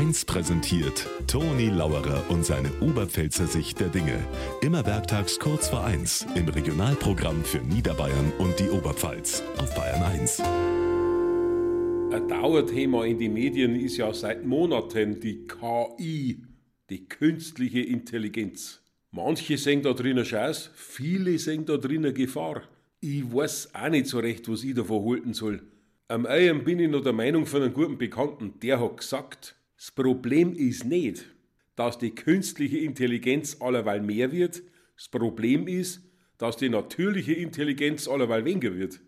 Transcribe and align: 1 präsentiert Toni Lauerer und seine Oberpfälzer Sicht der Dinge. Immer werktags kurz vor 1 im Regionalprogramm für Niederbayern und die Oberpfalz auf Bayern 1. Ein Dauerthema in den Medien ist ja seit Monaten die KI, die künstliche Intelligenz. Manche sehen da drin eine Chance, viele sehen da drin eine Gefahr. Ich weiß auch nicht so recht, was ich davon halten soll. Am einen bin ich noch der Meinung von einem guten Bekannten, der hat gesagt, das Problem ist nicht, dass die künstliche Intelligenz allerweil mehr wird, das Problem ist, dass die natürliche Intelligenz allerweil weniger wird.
1 0.00 0.24
präsentiert 0.24 1.06
Toni 1.26 1.68
Lauerer 1.68 2.24
und 2.30 2.42
seine 2.42 2.70
Oberpfälzer 2.80 3.46
Sicht 3.46 3.80
der 3.80 3.88
Dinge. 3.88 4.18
Immer 4.62 4.86
werktags 4.86 5.38
kurz 5.38 5.68
vor 5.68 5.84
1 5.84 6.26
im 6.36 6.48
Regionalprogramm 6.48 7.44
für 7.44 7.58
Niederbayern 7.58 8.32
und 8.38 8.58
die 8.58 8.70
Oberpfalz 8.70 9.42
auf 9.58 9.74
Bayern 9.74 10.02
1. 10.02 10.40
Ein 10.40 12.28
Dauerthema 12.28 13.04
in 13.04 13.18
den 13.18 13.34
Medien 13.34 13.74
ist 13.76 13.98
ja 13.98 14.10
seit 14.14 14.46
Monaten 14.46 15.20
die 15.20 15.46
KI, 15.46 16.44
die 16.88 17.06
künstliche 17.06 17.80
Intelligenz. 17.80 18.80
Manche 19.10 19.58
sehen 19.58 19.82
da 19.82 19.92
drin 19.92 20.12
eine 20.12 20.22
Chance, 20.22 20.70
viele 20.76 21.38
sehen 21.38 21.66
da 21.66 21.76
drin 21.76 22.06
eine 22.06 22.14
Gefahr. 22.14 22.62
Ich 23.00 23.30
weiß 23.30 23.74
auch 23.74 23.90
nicht 23.90 24.06
so 24.06 24.18
recht, 24.18 24.48
was 24.48 24.64
ich 24.64 24.74
davon 24.74 25.06
halten 25.06 25.34
soll. 25.34 25.60
Am 26.08 26.24
einen 26.24 26.64
bin 26.64 26.78
ich 26.78 26.88
noch 26.88 27.02
der 27.02 27.12
Meinung 27.12 27.44
von 27.44 27.60
einem 27.60 27.74
guten 27.74 27.98
Bekannten, 27.98 28.54
der 28.60 28.80
hat 28.80 28.96
gesagt, 28.96 29.56
das 29.80 29.90
Problem 29.92 30.52
ist 30.52 30.84
nicht, 30.84 31.24
dass 31.74 31.96
die 31.96 32.14
künstliche 32.14 32.76
Intelligenz 32.76 33.56
allerweil 33.60 34.02
mehr 34.02 34.30
wird, 34.30 34.62
das 34.94 35.08
Problem 35.08 35.66
ist, 35.66 36.02
dass 36.36 36.58
die 36.58 36.68
natürliche 36.68 37.32
Intelligenz 37.32 38.06
allerweil 38.06 38.44
weniger 38.44 38.74
wird. 38.74 39.00